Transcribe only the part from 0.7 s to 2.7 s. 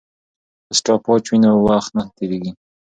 سټاپ واچ وي نو وخت نه تېریږي.